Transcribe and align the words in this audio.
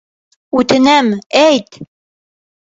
Үтенәм, 0.61 1.11
әйт! 1.43 1.79